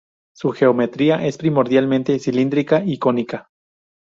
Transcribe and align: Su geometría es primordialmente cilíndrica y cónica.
Su 0.33 0.49
geometría 0.51 1.23
es 1.27 1.37
primordialmente 1.37 2.17
cilíndrica 2.17 2.81
y 2.83 2.97
cónica. 2.97 3.51